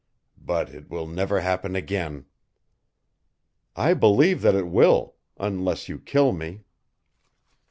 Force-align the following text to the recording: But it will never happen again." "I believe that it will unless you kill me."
But 0.43 0.71
it 0.71 0.89
will 0.89 1.05
never 1.05 1.41
happen 1.41 1.75
again." 1.75 2.25
"I 3.75 3.93
believe 3.93 4.41
that 4.41 4.55
it 4.55 4.65
will 4.67 5.13
unless 5.37 5.87
you 5.89 5.99
kill 5.99 6.31
me." 6.31 6.63